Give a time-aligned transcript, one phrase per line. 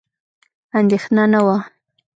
[0.79, 1.57] اندېښنه نه وه.